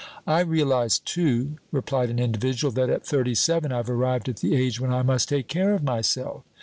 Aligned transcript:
'I 0.25 0.39
realize, 0.39 0.97
too,' 0.97 1.57
replied 1.71 2.09
an 2.09 2.17
individual, 2.17 2.71
'that 2.71 2.89
at 2.89 3.05
thirty 3.05 3.35
seven 3.35 3.71
I've 3.71 3.87
arrived 3.87 4.27
at 4.29 4.37
the 4.37 4.55
age 4.55 4.79
when 4.79 4.91
I 4.91 5.03
must 5.03 5.29
take 5.29 5.47
care 5.47 5.75
of 5.75 5.83
myself!' 5.83 6.43